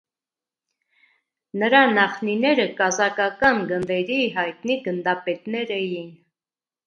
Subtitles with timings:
[1.63, 6.09] Նրա նախնիները կազակական գնդերի հայտնի գնդապետներ էին։